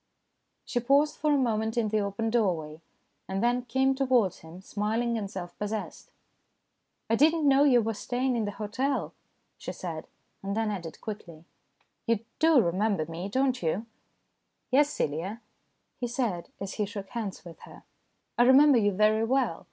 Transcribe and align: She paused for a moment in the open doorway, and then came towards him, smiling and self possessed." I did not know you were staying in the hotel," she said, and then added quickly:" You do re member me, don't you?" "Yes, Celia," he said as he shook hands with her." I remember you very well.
She 0.65 0.79
paused 0.79 1.17
for 1.17 1.31
a 1.31 1.37
moment 1.37 1.77
in 1.77 1.89
the 1.89 1.99
open 2.01 2.31
doorway, 2.31 2.81
and 3.27 3.43
then 3.43 3.65
came 3.65 3.93
towards 3.93 4.39
him, 4.39 4.59
smiling 4.59 5.15
and 5.15 5.29
self 5.29 5.55
possessed." 5.59 6.11
I 7.11 7.15
did 7.15 7.33
not 7.33 7.43
know 7.43 7.65
you 7.65 7.83
were 7.83 7.93
staying 7.93 8.35
in 8.35 8.45
the 8.45 8.51
hotel," 8.57 9.13
she 9.59 9.71
said, 9.71 10.07
and 10.41 10.57
then 10.57 10.71
added 10.71 11.01
quickly:" 11.01 11.45
You 12.07 12.25
do 12.39 12.59
re 12.63 12.71
member 12.71 13.05
me, 13.05 13.29
don't 13.29 13.61
you?" 13.61 13.85
"Yes, 14.71 14.89
Celia," 14.89 15.39
he 15.99 16.07
said 16.07 16.49
as 16.59 16.73
he 16.73 16.87
shook 16.87 17.09
hands 17.09 17.45
with 17.45 17.59
her." 17.59 17.83
I 18.39 18.43
remember 18.45 18.79
you 18.79 18.93
very 18.93 19.23
well. 19.23 19.59